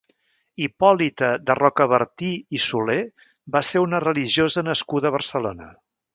[0.63, 2.97] Hipòlita de Rocabertí i Soler
[3.57, 5.71] va ser una religiosa nascuda a Barcelona.